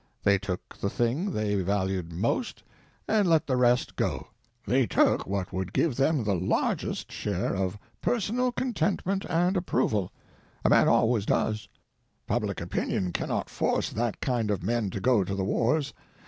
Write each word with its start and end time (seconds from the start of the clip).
They 0.23 0.39
took 0.39 0.75
the 0.75 0.89
thing 0.89 1.29
they 1.31 1.61
valued 1.61 2.11
most 2.11 2.63
and 3.07 3.29
let 3.29 3.45
the 3.45 3.55
rest 3.55 3.95
go. 3.95 4.29
They 4.65 4.87
took 4.87 5.27
what 5.27 5.53
would 5.53 5.73
give 5.73 5.95
them 5.95 6.23
the 6.23 6.33
largest 6.33 7.11
share 7.11 7.55
of 7.55 7.77
personal 8.01 8.51
contentment 8.51 9.27
and 9.29 9.55
approval—a 9.55 10.69
man 10.71 10.87
always 10.87 11.27
does. 11.27 11.69
Public 12.25 12.59
opinion 12.61 13.11
cannot 13.13 13.47
force 13.47 13.91
that 13.91 14.19
kind 14.21 14.49
of 14.49 14.63
men 14.63 14.89
to 14.89 14.99
go 14.99 15.23
to 15.23 15.35
the 15.35 15.45
wars. 15.45 15.93